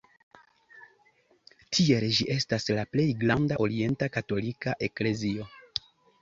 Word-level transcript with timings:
Tiel 1.77 2.05
ĝi 2.19 2.25
estas 2.37 2.65
la 2.79 2.85
plej 2.95 3.05
granda 3.25 3.59
orienta 3.67 4.09
katolika 4.17 4.75
eklezio. 4.89 5.47